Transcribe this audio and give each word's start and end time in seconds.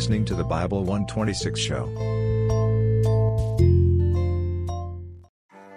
listening 0.00 0.24
to 0.24 0.34
the 0.34 0.42
Bible 0.42 0.82
126 0.82 1.60
show. 1.60 1.84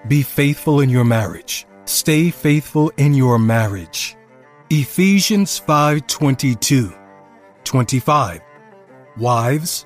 Be 0.07 0.21
faithful 0.21 0.79
in 0.79 0.89
your 0.89 1.03
marriage. 1.03 1.67
Stay 1.83 2.31
faithful 2.31 2.89
in 2.95 3.13
your 3.13 3.37
marriage. 3.37 4.15
Ephesians 4.69 5.59
5:22. 5.59 6.93
25. 7.65 8.39
Wives, 9.17 9.85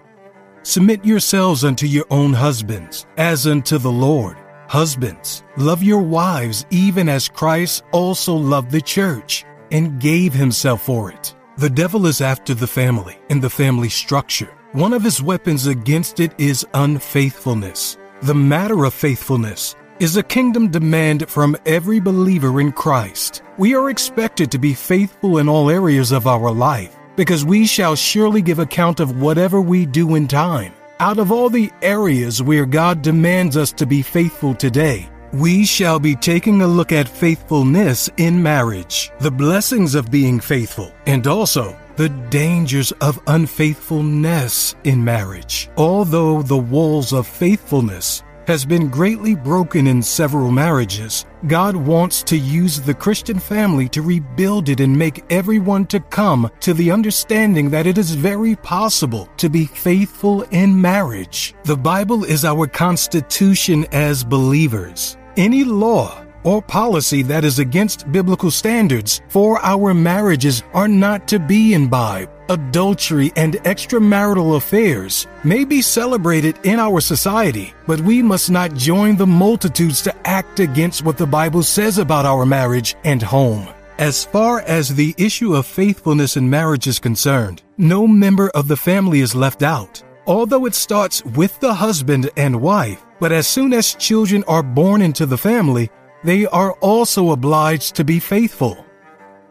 submit 0.61 1.04
yourselves 1.04 1.63
unto 1.63 1.88
your 1.88 2.05
own 2.11 2.31
husbands, 2.31 3.07
as 3.17 3.47
unto 3.47 3.79
the 3.79 3.91
Lord. 3.91 4.38
Husbands, 4.67 5.43
love 5.57 5.81
your 5.81 6.04
wives 6.04 6.63
even 6.69 7.09
as 7.09 7.27
Christ 7.27 7.83
also 7.91 8.35
loved 8.35 8.69
the 8.69 8.81
church 8.81 9.45
and 9.71 9.99
gave 9.99 10.31
himself 10.31 10.83
for 10.83 11.11
it. 11.11 11.37
The 11.57 11.70
devil 11.71 12.05
is 12.05 12.21
after 12.21 12.53
the 12.53 12.67
family 12.67 13.17
and 13.31 13.41
the 13.41 13.49
family 13.49 13.89
structure. 13.89 14.53
One 14.73 14.93
of 14.93 15.02
his 15.02 15.23
weapons 15.23 15.65
against 15.65 16.20
it 16.20 16.31
is 16.38 16.63
unfaithfulness. 16.75 17.98
The 18.21 18.35
matter 18.35 18.85
of 18.85 18.93
faithfulness 18.93 19.75
is 19.99 20.17
a 20.17 20.23
kingdom 20.23 20.70
demand 20.70 21.27
from 21.27 21.57
every 21.65 21.99
believer 21.99 22.62
in 22.62 22.71
Christ. 22.71 23.41
We 23.57 23.73
are 23.73 23.89
expected 23.89 24.51
to 24.51 24.59
be 24.59 24.75
faithful 24.75 25.39
in 25.39 25.49
all 25.49 25.71
areas 25.71 26.12
of 26.12 26.27
our 26.27 26.51
life 26.51 26.95
because 27.15 27.43
we 27.43 27.65
shall 27.65 27.95
surely 27.95 28.43
give 28.43 28.59
account 28.59 28.99
of 28.99 29.20
whatever 29.20 29.59
we 29.59 29.87
do 29.87 30.13
in 30.13 30.27
time. 30.27 30.73
Out 30.99 31.17
of 31.17 31.31
all 31.31 31.49
the 31.49 31.71
areas 31.81 32.39
where 32.39 32.67
God 32.67 33.01
demands 33.01 33.57
us 33.57 33.71
to 33.71 33.87
be 33.87 34.03
faithful 34.03 34.53
today, 34.53 35.09
we 35.34 35.66
shall 35.66 35.99
be 35.99 36.16
taking 36.16 36.62
a 36.62 36.67
look 36.67 36.91
at 36.91 37.08
faithfulness 37.08 38.09
in 38.18 38.41
marriage, 38.41 39.12
the 39.20 39.31
blessings 39.31 39.95
of 39.95 40.12
being 40.12 40.40
faithful, 40.40 40.94
and 41.05 41.27
also 41.27 41.77
the 41.95 42.09
dangers 42.30 42.91
of 42.94 43.20
unfaithfulness 43.27 44.76
in 44.84 45.04
marriage. 45.04 45.70
Although 45.77 46.43
the 46.43 46.57
walls 46.57 47.12
of 47.12 47.27
faithfulness 47.27 48.24
has 48.48 48.63
been 48.63 48.88
greatly 48.88 49.35
broken 49.35 49.88
in 49.88 50.01
several 50.01 50.49
marriages, 50.51 51.26
God 51.48 51.76
wants 51.76 52.23
to 52.23 52.38
use 52.38 52.79
the 52.79 52.94
Christian 52.94 53.40
family 53.40 53.90
to 53.90 54.01
rebuild 54.01 54.70
it 54.70 54.79
and 54.79 54.98
make 54.98 55.26
everyone 55.29 55.85
to 55.88 55.99
come 55.99 56.49
to 56.62 56.73
the 56.73 56.90
understanding 56.90 57.70
that 57.71 57.85
it 57.85 57.98
is 57.98 58.16
very 58.16 58.55
possible 58.55 59.27
to 59.35 59.49
be 59.49 59.66
faithful 59.66 60.44
in 60.44 60.79
marriage. 60.79 61.55
The 61.66 61.76
Bible 61.76 62.23
is 62.23 62.46
our 62.46 62.68
constitution 62.68 63.85
as 63.91 64.23
believers. 64.23 65.16
Any 65.38 65.63
law 65.63 66.25
or 66.44 66.63
policy 66.63 67.22
that 67.22 67.46
is 67.46 67.59
against 67.59 68.12
biblical 68.12 68.50
standards 68.50 69.22
for 69.30 69.63
our 69.63 69.94
marriages 69.94 70.63
are 70.74 70.88
not 70.88 71.28
to 71.28 71.38
be 71.38 71.75
imbibed. 71.75 72.31
Adultery 72.50 73.31
and 73.35 73.53
extramarital 73.57 74.56
affairs 74.57 75.28
may 75.44 75.63
be 75.63 75.79
celebrated 75.79 76.57
in 76.63 76.79
our 76.79 77.00
society, 77.00 77.72
but 77.85 78.02
we 78.02 78.24
must 78.24 78.50
not 78.50 78.74
join 78.74 79.16
the 79.16 79.28
multitudes 79.28 80.02
to 80.02 80.28
act 80.28 80.59
against 80.59 81.03
what 81.03 81.19
the 81.19 81.28
Bible 81.28 81.62
says 81.62 82.00
about 82.00 82.25
our 82.25 82.44
marriage 82.44 82.96
and 83.03 83.22
home. 83.22 83.68
As 84.00 84.25
far 84.25 84.62
as 84.62 84.96
the 84.96 85.13
issue 85.19 85.53
of 85.53 85.68
faithfulness 85.68 86.35
in 86.35 86.50
marriage 86.50 86.88
is 86.88 86.97
concerned, 86.97 87.62
no 87.78 88.07
member 88.07 88.50
of 88.56 88.68
the 88.68 88.78
family 88.78 89.19
is 89.19 89.35
left 89.35 89.62
out. 89.62 90.01
Although 90.25 90.66
it 90.66 90.74
starts 90.74 91.24
with 91.24 91.59
the 91.59 91.75
husband 91.75 92.29
and 92.35 92.59
wife, 92.59 93.06
but 93.19 93.31
as 93.31 93.47
soon 93.47 93.73
as 93.73 93.96
children 93.96 94.44
are 94.47 94.63
born 94.63 95.01
into 95.01 95.25
the 95.25 95.38
family, 95.38 95.90
they 96.23 96.46
are 96.47 96.73
also 96.73 97.31
obliged 97.31 97.96
to 97.96 98.03
be 98.03 98.19
faithful. 98.19 98.85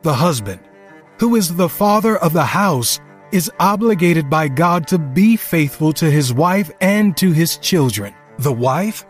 The 0.02 0.14
husband, 0.14 0.60
who 1.18 1.36
is 1.36 1.54
the 1.54 1.68
father 1.68 2.16
of 2.18 2.32
the 2.32 2.44
house, 2.44 3.00
is 3.32 3.50
obligated 3.58 4.30
by 4.30 4.48
God 4.48 4.86
to 4.88 4.98
be 4.98 5.36
faithful 5.36 5.92
to 5.94 6.10
his 6.10 6.32
wife 6.32 6.70
and 6.80 7.16
to 7.16 7.32
his 7.32 7.56
children. 7.58 8.14
The 8.38 8.52
wife, 8.52 9.04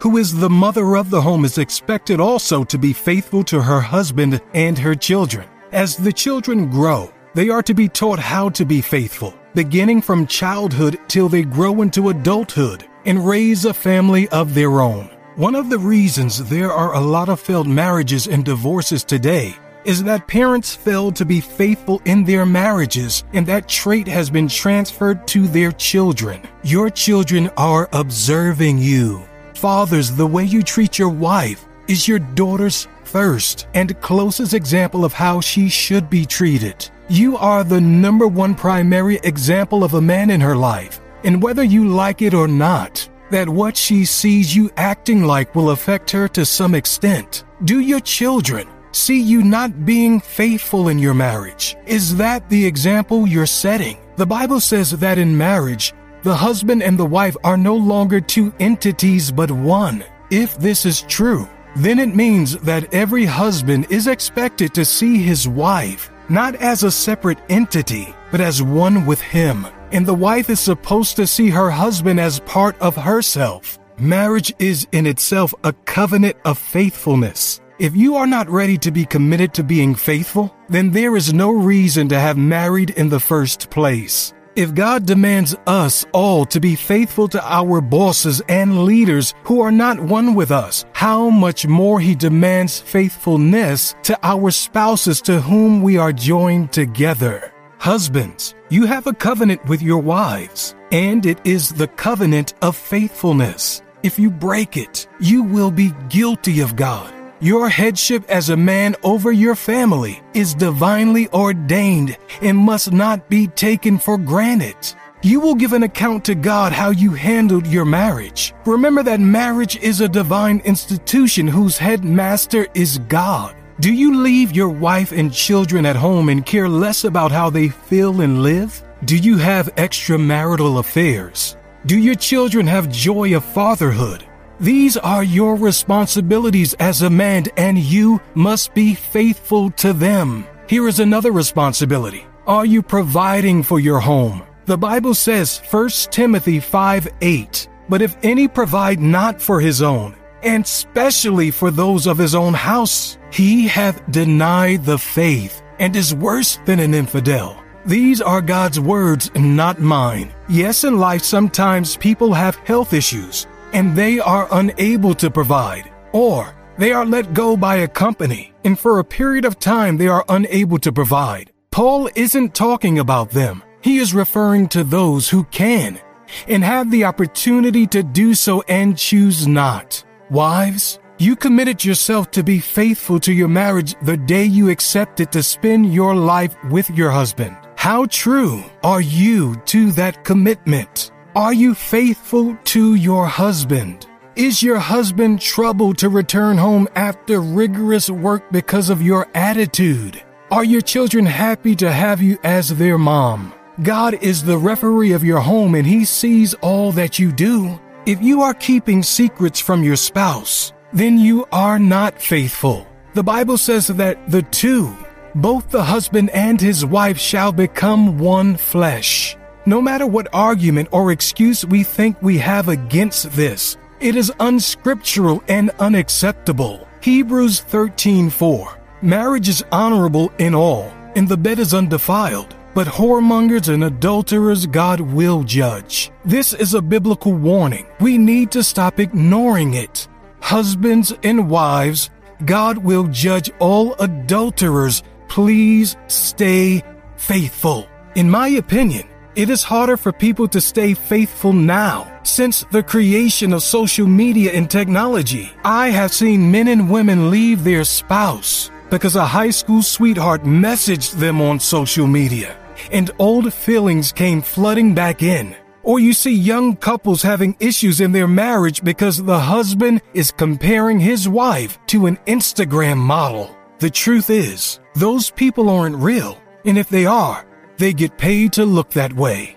who 0.00 0.18
is 0.18 0.36
the 0.36 0.50
mother 0.50 0.96
of 0.96 1.10
the 1.10 1.20
home, 1.20 1.44
is 1.44 1.58
expected 1.58 2.20
also 2.20 2.64
to 2.64 2.78
be 2.78 2.92
faithful 2.92 3.42
to 3.44 3.60
her 3.60 3.80
husband 3.80 4.40
and 4.54 4.78
her 4.78 4.94
children. 4.94 5.48
As 5.72 5.96
the 5.96 6.12
children 6.12 6.70
grow, 6.70 7.12
they 7.34 7.48
are 7.48 7.62
to 7.62 7.74
be 7.74 7.88
taught 7.88 8.18
how 8.18 8.48
to 8.50 8.64
be 8.64 8.80
faithful, 8.80 9.34
beginning 9.54 10.02
from 10.02 10.26
childhood 10.26 10.98
till 11.08 11.28
they 11.28 11.42
grow 11.42 11.82
into 11.82 12.08
adulthood 12.08 12.89
and 13.04 13.26
raise 13.26 13.64
a 13.64 13.74
family 13.74 14.28
of 14.28 14.54
their 14.54 14.80
own. 14.80 15.10
One 15.36 15.54
of 15.54 15.70
the 15.70 15.78
reasons 15.78 16.48
there 16.48 16.72
are 16.72 16.94
a 16.94 17.00
lot 17.00 17.28
of 17.28 17.40
failed 17.40 17.68
marriages 17.68 18.26
and 18.26 18.44
divorces 18.44 19.04
today 19.04 19.54
is 19.84 20.02
that 20.04 20.26
parents 20.26 20.74
failed 20.74 21.16
to 21.16 21.24
be 21.24 21.40
faithful 21.40 22.02
in 22.04 22.24
their 22.24 22.44
marriages, 22.44 23.24
and 23.32 23.46
that 23.46 23.68
trait 23.68 24.06
has 24.06 24.28
been 24.28 24.48
transferred 24.48 25.26
to 25.28 25.46
their 25.48 25.72
children. 25.72 26.42
Your 26.62 26.90
children 26.90 27.50
are 27.56 27.88
observing 27.92 28.78
you. 28.78 29.22
Fathers, 29.54 30.10
the 30.12 30.26
way 30.26 30.44
you 30.44 30.62
treat 30.62 30.98
your 30.98 31.08
wife 31.08 31.64
is 31.88 32.06
your 32.06 32.18
daughter's 32.18 32.88
first 33.04 33.66
and 33.74 33.98
closest 34.00 34.54
example 34.54 35.04
of 35.04 35.12
how 35.12 35.40
she 35.40 35.68
should 35.68 36.08
be 36.08 36.24
treated. 36.24 36.88
You 37.08 37.36
are 37.36 37.64
the 37.64 37.80
number 37.80 38.28
one 38.28 38.54
primary 38.54 39.18
example 39.24 39.82
of 39.82 39.94
a 39.94 40.00
man 40.00 40.30
in 40.30 40.40
her 40.40 40.56
life, 40.56 41.00
and 41.24 41.42
whether 41.42 41.62
you 41.62 41.88
like 41.88 42.22
it 42.22 42.34
or 42.34 42.48
not, 42.48 43.08
that 43.30 43.48
what 43.48 43.76
she 43.76 44.04
sees 44.04 44.54
you 44.54 44.70
acting 44.76 45.24
like 45.24 45.54
will 45.54 45.70
affect 45.70 46.10
her 46.10 46.28
to 46.28 46.44
some 46.44 46.74
extent. 46.74 47.44
Do 47.64 47.80
your 47.80 48.00
children 48.00 48.66
see 48.92 49.20
you 49.20 49.42
not 49.42 49.84
being 49.84 50.20
faithful 50.20 50.88
in 50.88 50.98
your 50.98 51.14
marriage? 51.14 51.76
Is 51.86 52.16
that 52.16 52.48
the 52.48 52.64
example 52.66 53.26
you're 53.26 53.46
setting? 53.46 53.98
The 54.16 54.26
Bible 54.26 54.60
says 54.60 54.90
that 54.90 55.18
in 55.18 55.36
marriage, 55.36 55.92
the 56.22 56.34
husband 56.34 56.82
and 56.82 56.98
the 56.98 57.06
wife 57.06 57.36
are 57.44 57.56
no 57.56 57.76
longer 57.76 58.20
two 58.20 58.52
entities 58.58 59.30
but 59.30 59.50
one. 59.50 60.04
If 60.30 60.58
this 60.58 60.84
is 60.84 61.02
true, 61.02 61.48
then 61.76 61.98
it 61.98 62.14
means 62.14 62.56
that 62.58 62.92
every 62.92 63.24
husband 63.24 63.86
is 63.90 64.06
expected 64.06 64.74
to 64.74 64.84
see 64.84 65.22
his 65.22 65.46
wife 65.46 66.10
not 66.28 66.54
as 66.56 66.84
a 66.84 66.90
separate 66.90 67.38
entity, 67.48 68.14
but 68.30 68.40
as 68.40 68.62
one 68.62 69.06
with 69.06 69.20
him 69.20 69.66
and 69.92 70.06
the 70.06 70.14
wife 70.14 70.50
is 70.50 70.60
supposed 70.60 71.16
to 71.16 71.26
see 71.26 71.50
her 71.50 71.70
husband 71.70 72.20
as 72.20 72.40
part 72.40 72.78
of 72.80 72.96
herself. 72.96 73.78
Marriage 73.98 74.54
is 74.58 74.86
in 74.92 75.06
itself 75.06 75.54
a 75.64 75.72
covenant 75.84 76.36
of 76.44 76.58
faithfulness. 76.58 77.60
If 77.78 77.96
you 77.96 78.16
are 78.16 78.26
not 78.26 78.48
ready 78.48 78.76
to 78.78 78.90
be 78.90 79.04
committed 79.04 79.54
to 79.54 79.62
being 79.62 79.94
faithful, 79.94 80.54
then 80.68 80.90
there 80.90 81.16
is 81.16 81.32
no 81.32 81.50
reason 81.50 82.08
to 82.08 82.20
have 82.20 82.36
married 82.36 82.90
in 82.90 83.08
the 83.08 83.20
first 83.20 83.70
place. 83.70 84.34
If 84.56 84.74
God 84.74 85.06
demands 85.06 85.56
us 85.66 86.04
all 86.12 86.44
to 86.46 86.60
be 86.60 86.74
faithful 86.74 87.28
to 87.28 87.42
our 87.42 87.80
bosses 87.80 88.42
and 88.48 88.84
leaders 88.84 89.32
who 89.44 89.60
are 89.60 89.72
not 89.72 90.00
one 90.00 90.34
with 90.34 90.50
us, 90.50 90.84
how 90.92 91.30
much 91.30 91.66
more 91.66 92.00
He 92.00 92.14
demands 92.14 92.80
faithfulness 92.80 93.94
to 94.02 94.18
our 94.22 94.50
spouses 94.50 95.22
to 95.22 95.40
whom 95.40 95.82
we 95.82 95.96
are 95.98 96.12
joined 96.12 96.72
together. 96.72 97.52
Husbands, 97.78 98.54
you 98.70 98.86
have 98.86 99.08
a 99.08 99.12
covenant 99.12 99.64
with 99.66 99.82
your 99.82 99.98
wives, 99.98 100.76
and 100.92 101.26
it 101.26 101.44
is 101.44 101.70
the 101.70 101.88
covenant 101.88 102.54
of 102.62 102.76
faithfulness. 102.76 103.82
If 104.04 104.16
you 104.16 104.30
break 104.30 104.76
it, 104.76 105.08
you 105.18 105.42
will 105.42 105.72
be 105.72 105.92
guilty 106.08 106.60
of 106.60 106.76
God. 106.76 107.12
Your 107.40 107.68
headship 107.68 108.24
as 108.30 108.50
a 108.50 108.56
man 108.56 108.94
over 109.02 109.32
your 109.32 109.56
family 109.56 110.22
is 110.34 110.54
divinely 110.54 111.28
ordained 111.30 112.16
and 112.42 112.56
must 112.56 112.92
not 112.92 113.28
be 113.28 113.48
taken 113.48 113.98
for 113.98 114.16
granted. 114.16 114.76
You 115.22 115.40
will 115.40 115.54
give 115.54 115.72
an 115.72 115.82
account 115.82 116.24
to 116.26 116.34
God 116.34 116.72
how 116.72 116.90
you 116.90 117.12
handled 117.12 117.66
your 117.66 117.84
marriage. 117.84 118.54
Remember 118.66 119.02
that 119.02 119.20
marriage 119.20 119.76
is 119.78 120.00
a 120.00 120.08
divine 120.08 120.60
institution 120.60 121.48
whose 121.48 121.76
headmaster 121.76 122.68
is 122.74 122.98
God. 123.08 123.56
Do 123.80 123.94
you 123.94 124.22
leave 124.22 124.54
your 124.54 124.68
wife 124.68 125.10
and 125.10 125.32
children 125.32 125.86
at 125.86 125.96
home 125.96 126.28
and 126.28 126.44
care 126.44 126.68
less 126.68 127.04
about 127.04 127.32
how 127.32 127.48
they 127.48 127.70
feel 127.70 128.20
and 128.20 128.42
live? 128.42 128.84
Do 129.06 129.16
you 129.16 129.38
have 129.38 129.74
extramarital 129.76 130.80
affairs? 130.80 131.56
Do 131.86 131.98
your 131.98 132.14
children 132.14 132.66
have 132.66 132.92
joy 132.92 133.34
of 133.34 133.42
fatherhood? 133.42 134.22
These 134.60 134.98
are 134.98 135.24
your 135.24 135.56
responsibilities 135.56 136.74
as 136.74 137.00
a 137.00 137.08
man, 137.08 137.44
and 137.56 137.78
you 137.78 138.20
must 138.34 138.74
be 138.74 138.92
faithful 138.92 139.70
to 139.82 139.94
them. 139.94 140.46
Here 140.68 140.86
is 140.86 141.00
another 141.00 141.32
responsibility. 141.32 142.26
Are 142.46 142.66
you 142.66 142.82
providing 142.82 143.62
for 143.62 143.80
your 143.80 144.00
home? 144.00 144.42
The 144.66 144.76
Bible 144.76 145.14
says 145.14 145.62
1 145.70 145.88
Timothy 146.10 146.60
5 146.60 147.08
8, 147.22 147.68
but 147.88 148.02
if 148.02 148.14
any 148.22 148.46
provide 148.46 149.00
not 149.00 149.40
for 149.40 149.58
his 149.58 149.80
own, 149.80 150.16
and 150.42 150.66
specially 150.66 151.50
for 151.50 151.70
those 151.70 152.06
of 152.06 152.18
his 152.18 152.34
own 152.34 152.54
house. 152.54 153.18
He 153.32 153.66
hath 153.68 154.08
denied 154.10 154.84
the 154.84 154.98
faith 154.98 155.62
and 155.78 155.96
is 155.96 156.14
worse 156.14 156.58
than 156.66 156.80
an 156.80 156.94
infidel. 156.94 157.62
These 157.86 158.20
are 158.20 158.42
God's 158.42 158.78
words, 158.78 159.30
not 159.34 159.80
mine. 159.80 160.32
Yes, 160.48 160.84
in 160.84 160.98
life, 160.98 161.22
sometimes 161.22 161.96
people 161.96 162.34
have 162.34 162.56
health 162.56 162.92
issues 162.92 163.46
and 163.72 163.96
they 163.96 164.18
are 164.18 164.48
unable 164.50 165.14
to 165.14 165.30
provide, 165.30 165.90
or 166.12 166.54
they 166.76 166.92
are 166.92 167.06
let 167.06 167.34
go 167.34 167.56
by 167.56 167.76
a 167.76 167.88
company 167.88 168.52
and 168.64 168.78
for 168.78 168.98
a 168.98 169.04
period 169.04 169.44
of 169.44 169.58
time 169.58 169.96
they 169.96 170.08
are 170.08 170.24
unable 170.28 170.78
to 170.78 170.92
provide. 170.92 171.52
Paul 171.70 172.10
isn't 172.14 172.54
talking 172.54 172.98
about 172.98 173.30
them. 173.30 173.62
He 173.80 173.98
is 173.98 174.12
referring 174.12 174.68
to 174.70 174.84
those 174.84 175.28
who 175.30 175.44
can 175.44 176.00
and 176.46 176.62
have 176.62 176.90
the 176.90 177.04
opportunity 177.04 177.86
to 177.88 178.02
do 178.02 178.34
so 178.34 178.62
and 178.68 178.98
choose 178.98 179.46
not. 179.46 180.04
Wives, 180.30 181.00
you 181.18 181.34
committed 181.34 181.84
yourself 181.84 182.30
to 182.30 182.44
be 182.44 182.60
faithful 182.60 183.18
to 183.18 183.32
your 183.32 183.48
marriage 183.48 183.96
the 184.02 184.16
day 184.16 184.44
you 184.44 184.70
accepted 184.70 185.32
to 185.32 185.42
spend 185.42 185.92
your 185.92 186.14
life 186.14 186.54
with 186.70 186.88
your 186.90 187.10
husband. 187.10 187.56
How 187.74 188.06
true 188.06 188.62
are 188.84 189.00
you 189.00 189.56
to 189.66 189.90
that 189.92 190.22
commitment? 190.22 191.10
Are 191.34 191.52
you 191.52 191.74
faithful 191.74 192.56
to 192.66 192.94
your 192.94 193.26
husband? 193.26 194.06
Is 194.36 194.62
your 194.62 194.78
husband 194.78 195.40
troubled 195.40 195.98
to 195.98 196.08
return 196.08 196.56
home 196.56 196.86
after 196.94 197.40
rigorous 197.40 198.08
work 198.08 198.44
because 198.52 198.88
of 198.88 199.02
your 199.02 199.26
attitude? 199.34 200.22
Are 200.52 200.64
your 200.64 200.80
children 200.80 201.26
happy 201.26 201.74
to 201.74 201.90
have 201.90 202.22
you 202.22 202.38
as 202.44 202.68
their 202.68 202.98
mom? 202.98 203.52
God 203.82 204.14
is 204.22 204.44
the 204.44 204.58
referee 204.58 205.10
of 205.10 205.24
your 205.24 205.40
home 205.40 205.74
and 205.74 205.86
he 205.86 206.04
sees 206.04 206.54
all 206.54 206.92
that 206.92 207.18
you 207.18 207.32
do. 207.32 207.80
If 208.06 208.22
you 208.22 208.40
are 208.40 208.54
keeping 208.54 209.02
secrets 209.02 209.60
from 209.60 209.84
your 209.84 209.96
spouse, 209.96 210.72
then 210.90 211.18
you 211.18 211.44
are 211.52 211.78
not 211.78 212.18
faithful. 212.18 212.86
The 213.12 213.22
Bible 213.22 213.58
says 213.58 213.88
that 213.88 214.30
the 214.30 214.40
two, 214.40 214.96
both 215.34 215.68
the 215.68 215.84
husband 215.84 216.30
and 216.30 216.58
his 216.58 216.86
wife, 216.86 217.18
shall 217.18 217.52
become 217.52 218.16
one 218.16 218.56
flesh. 218.56 219.36
No 219.66 219.82
matter 219.82 220.06
what 220.06 220.28
argument 220.32 220.88
or 220.92 221.12
excuse 221.12 221.66
we 221.66 221.82
think 221.82 222.16
we 222.22 222.38
have 222.38 222.68
against 222.68 223.32
this, 223.32 223.76
it 224.00 224.16
is 224.16 224.32
unscriptural 224.40 225.44
and 225.46 225.68
unacceptable. 225.78 226.88
Hebrews 227.02 227.60
13:4 227.68 228.78
Marriage 229.02 229.50
is 229.50 229.62
honorable 229.70 230.32
in 230.38 230.54
all, 230.54 230.90
and 231.16 231.28
the 231.28 231.36
bed 231.36 231.58
is 231.58 231.74
undefiled. 231.74 232.56
But 232.80 232.88
whoremongers 232.88 233.68
and 233.68 233.84
adulterers 233.84 234.64
God 234.64 235.02
will 235.02 235.42
judge. 235.42 236.10
This 236.24 236.54
is 236.54 236.72
a 236.72 236.80
biblical 236.80 237.34
warning. 237.34 237.84
We 238.00 238.16
need 238.16 238.50
to 238.52 238.62
stop 238.62 238.98
ignoring 238.98 239.74
it. 239.74 240.08
Husbands 240.40 241.12
and 241.22 241.50
wives, 241.50 242.08
God 242.46 242.78
will 242.78 243.06
judge 243.08 243.50
all 243.58 243.92
adulterers. 243.96 245.02
Please 245.28 245.98
stay 246.06 246.82
faithful. 247.18 247.86
In 248.14 248.30
my 248.30 248.48
opinion, 248.48 249.06
it 249.36 249.50
is 249.50 249.62
harder 249.62 249.98
for 249.98 250.10
people 250.10 250.48
to 250.48 250.60
stay 250.62 250.94
faithful 250.94 251.52
now. 251.52 252.10
Since 252.22 252.64
the 252.72 252.82
creation 252.82 253.52
of 253.52 253.62
social 253.62 254.06
media 254.06 254.52
and 254.52 254.70
technology, 254.70 255.52
I 255.66 255.90
have 255.90 256.14
seen 256.14 256.50
men 256.50 256.66
and 256.66 256.88
women 256.88 257.30
leave 257.30 257.62
their 257.62 257.84
spouse 257.84 258.70
because 258.88 259.16
a 259.16 259.26
high 259.26 259.50
school 259.50 259.82
sweetheart 259.82 260.44
messaged 260.44 261.12
them 261.20 261.42
on 261.42 261.60
social 261.60 262.06
media 262.06 262.56
and 262.90 263.10
old 263.18 263.52
feelings 263.52 264.12
came 264.12 264.42
flooding 264.42 264.94
back 264.94 265.22
in. 265.22 265.56
Or 265.82 265.98
you 265.98 266.12
see 266.12 266.34
young 266.34 266.76
couples 266.76 267.22
having 267.22 267.56
issues 267.58 268.00
in 268.00 268.12
their 268.12 268.28
marriage 268.28 268.82
because 268.82 269.22
the 269.22 269.38
husband 269.38 270.02
is 270.14 270.30
comparing 270.30 271.00
his 271.00 271.28
wife 271.28 271.78
to 271.86 272.06
an 272.06 272.18
Instagram 272.26 272.98
model. 272.98 273.56
The 273.78 273.90
truth 273.90 274.28
is, 274.28 274.78
those 274.94 275.30
people 275.30 275.70
aren't 275.70 275.96
real, 275.96 276.38
and 276.66 276.76
if 276.76 276.88
they 276.90 277.06
are, 277.06 277.46
they 277.78 277.94
get 277.94 278.18
paid 278.18 278.52
to 278.54 278.64
look 278.66 278.90
that 278.90 279.12
way. 279.14 279.56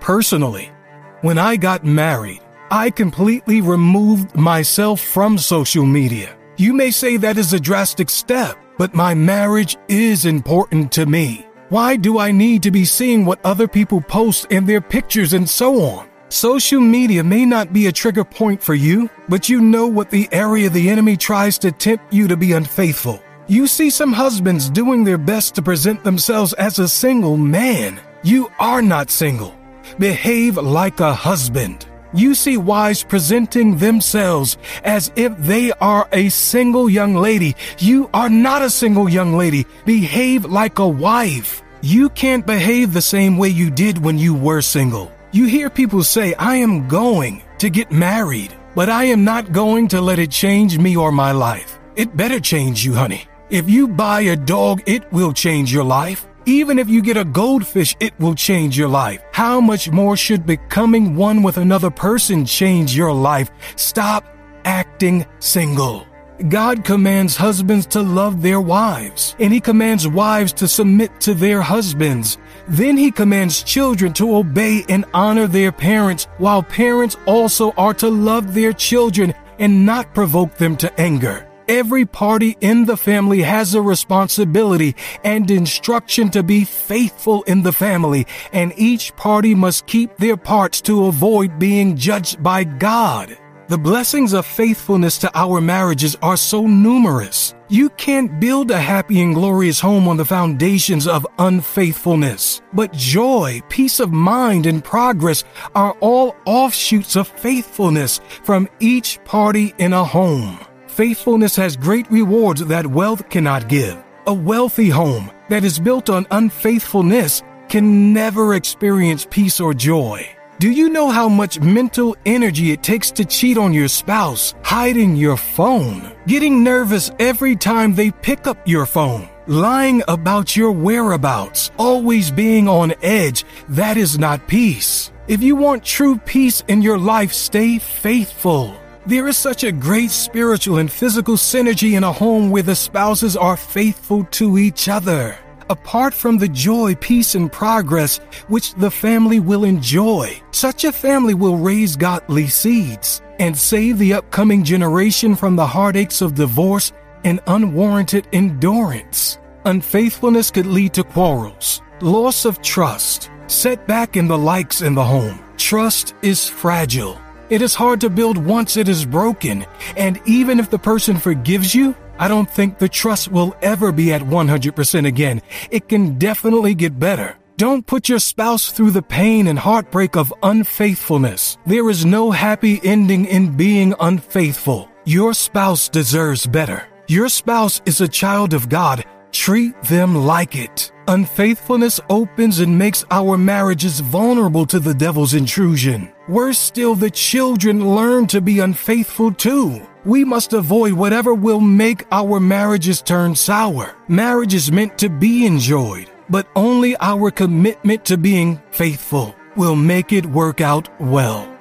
Personally, 0.00 0.72
when 1.20 1.38
I 1.38 1.56
got 1.56 1.84
married, 1.84 2.40
I 2.70 2.90
completely 2.90 3.60
removed 3.60 4.34
myself 4.34 5.00
from 5.00 5.38
social 5.38 5.86
media. 5.86 6.36
You 6.56 6.72
may 6.72 6.90
say 6.90 7.16
that 7.18 7.38
is 7.38 7.52
a 7.52 7.60
drastic 7.60 8.10
step, 8.10 8.56
but 8.76 8.94
my 8.94 9.14
marriage 9.14 9.76
is 9.88 10.26
important 10.26 10.90
to 10.92 11.06
me. 11.06 11.46
Why 11.74 11.96
do 11.96 12.20
I 12.20 12.30
need 12.30 12.62
to 12.62 12.70
be 12.70 12.84
seeing 12.84 13.26
what 13.26 13.44
other 13.44 13.66
people 13.66 14.00
post 14.00 14.46
in 14.52 14.64
their 14.64 14.80
pictures 14.80 15.32
and 15.32 15.50
so 15.50 15.82
on? 15.82 16.08
Social 16.28 16.80
media 16.80 17.24
may 17.24 17.44
not 17.44 17.72
be 17.72 17.88
a 17.88 17.92
trigger 17.92 18.22
point 18.22 18.62
for 18.62 18.74
you, 18.74 19.10
but 19.28 19.48
you 19.48 19.60
know 19.60 19.88
what 19.88 20.08
the 20.08 20.28
area 20.30 20.70
the 20.70 20.88
enemy 20.88 21.16
tries 21.16 21.58
to 21.58 21.72
tempt 21.72 22.14
you 22.14 22.28
to 22.28 22.36
be 22.36 22.52
unfaithful. 22.52 23.20
You 23.48 23.66
see 23.66 23.90
some 23.90 24.12
husbands 24.12 24.70
doing 24.70 25.02
their 25.02 25.18
best 25.18 25.56
to 25.56 25.62
present 25.62 26.04
themselves 26.04 26.52
as 26.52 26.78
a 26.78 26.86
single 26.86 27.36
man. 27.36 27.98
You 28.22 28.52
are 28.60 28.80
not 28.80 29.10
single. 29.10 29.52
Behave 29.98 30.56
like 30.58 31.00
a 31.00 31.12
husband 31.12 31.88
you 32.14 32.32
see 32.34 32.56
wives 32.56 33.02
presenting 33.02 33.76
themselves 33.76 34.56
as 34.84 35.10
if 35.16 35.36
they 35.36 35.72
are 35.72 36.08
a 36.12 36.28
single 36.28 36.88
young 36.88 37.16
lady. 37.16 37.56
You 37.78 38.08
are 38.14 38.28
not 38.28 38.62
a 38.62 38.70
single 38.70 39.08
young 39.08 39.36
lady. 39.36 39.66
Behave 39.84 40.44
like 40.44 40.78
a 40.78 40.86
wife. 40.86 41.63
You 41.84 42.08
can't 42.08 42.46
behave 42.46 42.94
the 42.94 43.02
same 43.02 43.36
way 43.36 43.50
you 43.50 43.68
did 43.68 43.98
when 44.02 44.16
you 44.16 44.32
were 44.32 44.62
single. 44.62 45.12
You 45.32 45.44
hear 45.44 45.68
people 45.68 46.02
say, 46.02 46.32
I 46.32 46.56
am 46.56 46.88
going 46.88 47.42
to 47.58 47.68
get 47.68 47.92
married, 47.92 48.56
but 48.74 48.88
I 48.88 49.04
am 49.04 49.22
not 49.22 49.52
going 49.52 49.88
to 49.88 50.00
let 50.00 50.18
it 50.18 50.30
change 50.30 50.78
me 50.78 50.96
or 50.96 51.12
my 51.12 51.32
life. 51.32 51.78
It 51.94 52.16
better 52.16 52.40
change 52.40 52.86
you, 52.86 52.94
honey. 52.94 53.28
If 53.50 53.68
you 53.68 53.86
buy 53.86 54.22
a 54.22 54.34
dog, 54.34 54.82
it 54.86 55.12
will 55.12 55.34
change 55.34 55.74
your 55.74 55.84
life. 55.84 56.26
Even 56.46 56.78
if 56.78 56.88
you 56.88 57.02
get 57.02 57.18
a 57.18 57.24
goldfish, 57.26 57.94
it 58.00 58.18
will 58.18 58.34
change 58.34 58.78
your 58.78 58.88
life. 58.88 59.22
How 59.32 59.60
much 59.60 59.90
more 59.90 60.16
should 60.16 60.46
becoming 60.46 61.16
one 61.16 61.42
with 61.42 61.58
another 61.58 61.90
person 61.90 62.46
change 62.46 62.96
your 62.96 63.12
life? 63.12 63.50
Stop 63.76 64.24
acting 64.64 65.26
single. 65.38 66.06
God 66.48 66.84
commands 66.84 67.36
husbands 67.36 67.86
to 67.86 68.02
love 68.02 68.42
their 68.42 68.60
wives, 68.60 69.36
and 69.38 69.52
He 69.52 69.60
commands 69.60 70.08
wives 70.08 70.52
to 70.54 70.66
submit 70.66 71.20
to 71.20 71.32
their 71.32 71.62
husbands. 71.62 72.38
Then 72.66 72.96
He 72.96 73.12
commands 73.12 73.62
children 73.62 74.12
to 74.14 74.36
obey 74.36 74.84
and 74.88 75.04
honor 75.14 75.46
their 75.46 75.70
parents, 75.70 76.26
while 76.38 76.62
parents 76.62 77.16
also 77.26 77.70
are 77.72 77.94
to 77.94 78.08
love 78.08 78.52
their 78.52 78.72
children 78.72 79.32
and 79.60 79.86
not 79.86 80.12
provoke 80.12 80.54
them 80.54 80.76
to 80.78 81.00
anger. 81.00 81.48
Every 81.68 82.04
party 82.04 82.58
in 82.60 82.84
the 82.84 82.96
family 82.96 83.40
has 83.40 83.74
a 83.74 83.80
responsibility 83.80 84.96
and 85.22 85.50
instruction 85.50 86.30
to 86.30 86.42
be 86.42 86.64
faithful 86.64 87.42
in 87.44 87.62
the 87.62 87.72
family, 87.72 88.26
and 88.52 88.74
each 88.76 89.14
party 89.16 89.54
must 89.54 89.86
keep 89.86 90.16
their 90.16 90.36
parts 90.36 90.80
to 90.82 91.06
avoid 91.06 91.58
being 91.58 91.96
judged 91.96 92.42
by 92.42 92.64
God. 92.64 93.38
The 93.66 93.78
blessings 93.78 94.34
of 94.34 94.44
faithfulness 94.44 95.16
to 95.18 95.30
our 95.34 95.58
marriages 95.58 96.16
are 96.20 96.36
so 96.36 96.66
numerous. 96.66 97.54
You 97.70 97.88
can't 97.88 98.38
build 98.38 98.70
a 98.70 98.78
happy 98.78 99.22
and 99.22 99.34
glorious 99.34 99.80
home 99.80 100.06
on 100.06 100.18
the 100.18 100.24
foundations 100.26 101.06
of 101.06 101.26
unfaithfulness. 101.38 102.60
But 102.74 102.92
joy, 102.92 103.62
peace 103.70 104.00
of 104.00 104.12
mind, 104.12 104.66
and 104.66 104.84
progress 104.84 105.44
are 105.74 105.96
all 106.00 106.36
offshoots 106.44 107.16
of 107.16 107.26
faithfulness 107.26 108.20
from 108.42 108.68
each 108.80 109.18
party 109.24 109.74
in 109.78 109.94
a 109.94 110.04
home. 110.04 110.60
Faithfulness 110.86 111.56
has 111.56 111.74
great 111.74 112.10
rewards 112.10 112.62
that 112.66 112.86
wealth 112.86 113.30
cannot 113.30 113.70
give. 113.70 113.96
A 114.26 114.34
wealthy 114.34 114.90
home 114.90 115.30
that 115.48 115.64
is 115.64 115.78
built 115.80 116.10
on 116.10 116.26
unfaithfulness 116.30 117.42
can 117.70 118.12
never 118.12 118.56
experience 118.56 119.26
peace 119.30 119.58
or 119.58 119.72
joy. 119.72 120.28
Do 120.60 120.70
you 120.70 120.88
know 120.88 121.10
how 121.10 121.28
much 121.28 121.60
mental 121.60 122.16
energy 122.24 122.70
it 122.70 122.82
takes 122.82 123.10
to 123.12 123.24
cheat 123.24 123.58
on 123.58 123.74
your 123.74 123.88
spouse, 123.88 124.54
hiding 124.62 125.16
your 125.16 125.36
phone, 125.36 126.12
getting 126.28 126.62
nervous 126.62 127.10
every 127.18 127.56
time 127.56 127.94
they 127.94 128.12
pick 128.12 128.46
up 128.46 128.56
your 128.66 128.86
phone, 128.86 129.28
lying 129.48 130.04
about 130.06 130.54
your 130.54 130.70
whereabouts, 130.70 131.72
always 131.76 132.30
being 132.30 132.68
on 132.68 132.94
edge? 133.02 133.44
That 133.68 133.96
is 133.96 134.16
not 134.16 134.46
peace. 134.46 135.10
If 135.26 135.42
you 135.42 135.56
want 135.56 135.84
true 135.84 136.18
peace 136.18 136.62
in 136.68 136.82
your 136.82 136.98
life, 136.98 137.32
stay 137.32 137.80
faithful. 137.80 138.76
There 139.06 139.26
is 139.26 139.36
such 139.36 139.64
a 139.64 139.72
great 139.72 140.12
spiritual 140.12 140.78
and 140.78 140.90
physical 140.90 141.34
synergy 141.34 141.96
in 141.96 142.04
a 142.04 142.12
home 142.12 142.50
where 142.50 142.62
the 142.62 142.76
spouses 142.76 143.36
are 143.36 143.56
faithful 143.56 144.24
to 144.30 144.56
each 144.56 144.88
other. 144.88 145.36
Apart 145.70 146.12
from 146.12 146.38
the 146.38 146.48
joy, 146.48 146.94
peace, 146.96 147.34
and 147.34 147.50
progress 147.50 148.18
which 148.48 148.74
the 148.74 148.90
family 148.90 149.40
will 149.40 149.64
enjoy, 149.64 150.40
such 150.50 150.84
a 150.84 150.92
family 150.92 151.34
will 151.34 151.56
raise 151.56 151.96
godly 151.96 152.46
seeds 152.46 153.22
and 153.38 153.56
save 153.56 153.98
the 153.98 154.14
upcoming 154.14 154.62
generation 154.62 155.34
from 155.34 155.56
the 155.56 155.66
heartaches 155.66 156.22
of 156.22 156.34
divorce 156.34 156.92
and 157.24 157.40
unwarranted 157.46 158.28
endurance. 158.32 159.38
Unfaithfulness 159.64 160.50
could 160.50 160.66
lead 160.66 160.92
to 160.92 161.02
quarrels, 161.02 161.80
loss 162.00 162.44
of 162.44 162.60
trust, 162.60 163.30
setback 163.46 164.16
in 164.16 164.28
the 164.28 164.38
likes 164.38 164.82
in 164.82 164.94
the 164.94 165.04
home. 165.04 165.42
Trust 165.56 166.14
is 166.22 166.48
fragile 166.48 167.18
it 167.50 167.60
is 167.60 167.74
hard 167.74 168.00
to 168.00 168.08
build 168.08 168.38
once 168.38 168.76
it 168.78 168.88
is 168.88 169.04
broken, 169.04 169.66
and 169.96 170.20
even 170.24 170.58
if 170.58 170.70
the 170.70 170.78
person 170.78 171.18
forgives 171.18 171.74
you, 171.74 171.94
I 172.18 172.28
don't 172.28 172.50
think 172.50 172.78
the 172.78 172.88
trust 172.88 173.30
will 173.30 173.54
ever 173.62 173.92
be 173.92 174.12
at 174.12 174.22
100% 174.22 175.06
again. 175.06 175.42
It 175.70 175.88
can 175.88 176.18
definitely 176.18 176.74
get 176.74 176.98
better. 176.98 177.36
Don't 177.56 177.86
put 177.86 178.08
your 178.08 178.18
spouse 178.18 178.72
through 178.72 178.90
the 178.90 179.02
pain 179.02 179.46
and 179.46 179.58
heartbreak 179.58 180.16
of 180.16 180.34
unfaithfulness. 180.42 181.56
There 181.66 181.88
is 181.90 182.04
no 182.04 182.30
happy 182.30 182.80
ending 182.82 183.26
in 183.26 183.56
being 183.56 183.94
unfaithful. 184.00 184.88
Your 185.04 185.34
spouse 185.34 185.88
deserves 185.88 186.46
better. 186.46 186.88
Your 187.06 187.28
spouse 187.28 187.80
is 187.86 188.00
a 188.00 188.08
child 188.08 188.54
of 188.54 188.68
God 188.68 189.04
treat 189.34 189.74
them 189.82 190.14
like 190.14 190.54
it. 190.56 190.92
Unfaithfulness 191.08 192.00
opens 192.08 192.60
and 192.60 192.78
makes 192.78 193.04
our 193.10 193.36
marriages 193.36 194.00
vulnerable 194.00 194.64
to 194.64 194.80
the 194.80 194.94
devil's 194.94 195.34
intrusion. 195.34 196.10
Worse 196.28 196.58
still, 196.58 196.94
the 196.94 197.10
children 197.10 197.94
learn 197.94 198.26
to 198.28 198.40
be 198.40 198.60
unfaithful 198.60 199.32
too. 199.32 199.86
We 200.04 200.22
must 200.24 200.52
avoid 200.52 200.92
whatever 200.92 201.32
will 201.32 201.60
make 201.60 202.04
our 202.12 202.38
marriages 202.38 203.00
turn 203.00 203.34
sour. 203.34 203.96
Marriage 204.06 204.52
is 204.52 204.70
meant 204.70 204.98
to 204.98 205.08
be 205.08 205.46
enjoyed, 205.46 206.10
but 206.28 206.46
only 206.54 206.94
our 207.00 207.30
commitment 207.30 208.04
to 208.06 208.18
being 208.18 208.60
faithful 208.70 209.34
will 209.56 209.76
make 209.76 210.12
it 210.12 210.26
work 210.26 210.60
out 210.60 210.88
well. 211.00 211.53